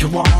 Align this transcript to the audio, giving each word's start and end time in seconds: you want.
you 0.00 0.08
want. 0.08 0.37